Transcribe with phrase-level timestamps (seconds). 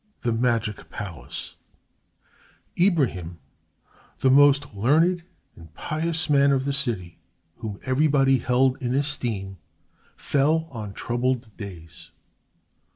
[0.21, 1.57] ]The Magic Palace
[2.75, 3.37] Ibrahim,
[4.21, 5.21] the most learned
[5.55, 7.19] and pious man of the city,
[7.57, 9.57] whom everybody held in esteem,
[10.17, 12.09] fell on troubled days.